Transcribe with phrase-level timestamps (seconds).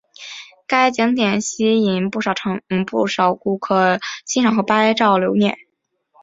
[0.65, 5.55] 该景点吸引不少顾客欣赏和拍照留念。